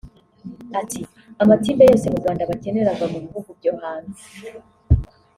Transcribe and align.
Ati“ 0.79 1.01
Amatibe 1.41 1.83
yose 1.89 2.05
mu 2.11 2.17
Rwanda 2.21 2.49
bakenera 2.49 2.89
ava 2.93 3.05
mu 3.11 3.17
bihugu 3.23 3.49
byo 3.57 3.71
hanze 3.81 4.21